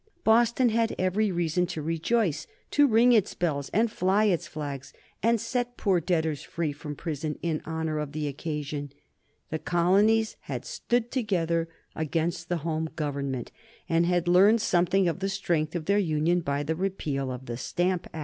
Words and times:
Boston 0.23 0.69
had 0.69 0.95
every 0.97 1.31
reason 1.31 1.67
to 1.67 1.79
rejoice, 1.79 2.47
to 2.71 2.87
ring 2.87 3.13
its 3.13 3.35
bells 3.35 3.69
and 3.69 3.91
fly 3.91 4.23
its 4.25 4.47
flags, 4.47 4.93
and 5.21 5.39
set 5.39 5.77
poor 5.77 5.99
debtors 6.01 6.41
free 6.41 6.71
from 6.71 6.95
prison 6.95 7.37
in 7.43 7.61
honor 7.65 7.99
of 7.99 8.11
the 8.11 8.27
occasion. 8.27 8.91
The 9.51 9.59
colonies 9.59 10.37
had 10.39 10.65
stood 10.65 11.11
together 11.11 11.69
against 11.95 12.49
the 12.49 12.57
Home 12.65 12.89
Government, 12.95 13.51
and 13.87 14.07
had 14.07 14.27
learned 14.27 14.61
something 14.61 15.07
of 15.07 15.19
the 15.19 15.29
strength 15.29 15.75
of 15.75 15.85
their 15.85 15.99
union 15.99 16.39
by 16.39 16.63
the 16.63 16.73
repeal 16.75 17.29
of 17.31 17.45
the 17.45 17.55
Stamp 17.55 18.07
Act. 18.07 18.15